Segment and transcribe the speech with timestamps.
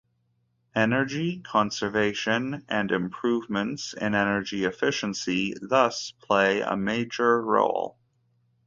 [0.73, 7.99] Energy conservation and improvements in energy efficiency thus play a major role.